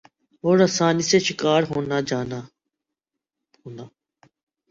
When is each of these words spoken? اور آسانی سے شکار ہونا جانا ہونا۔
اور 0.43 0.57
آسانی 0.59 1.01
سے 1.01 1.17
شکار 1.19 1.61
ہونا 1.69 1.97
جانا 2.07 2.39
ہونا۔ 3.59 3.85